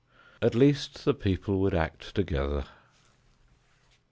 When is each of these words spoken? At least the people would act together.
At 0.41 0.55
least 0.55 1.05
the 1.05 1.13
people 1.13 1.59
would 1.59 1.75
act 1.75 2.15
together. 2.15 2.63